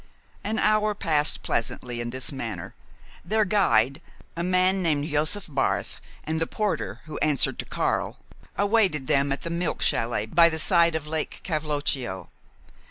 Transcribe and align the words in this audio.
An 0.43 0.57
hour 0.57 0.95
passed 0.95 1.43
pleasantly 1.43 2.01
in 2.01 2.09
this 2.09 2.31
manner. 2.31 2.73
Their 3.23 3.45
guide, 3.45 4.01
a 4.35 4.41
man 4.43 4.81
named 4.81 5.05
Josef 5.05 5.45
Barth, 5.47 6.01
and 6.23 6.41
the 6.41 6.47
porter, 6.47 7.01
who 7.05 7.19
answered 7.19 7.59
to 7.59 7.65
"Karl," 7.65 8.17
awaited 8.57 9.05
them 9.05 9.31
at 9.31 9.41
the 9.43 9.51
milk 9.51 9.79
chalet 9.83 10.25
by 10.25 10.49
the 10.49 10.57
side 10.57 10.95
of 10.95 11.05
Lake 11.05 11.41
Cavloccio. 11.43 12.29